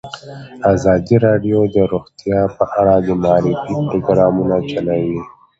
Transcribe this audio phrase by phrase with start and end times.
[0.73, 5.21] ازادي راډیو د روغتیا په اړه د معارفې پروګرامونه چلولي.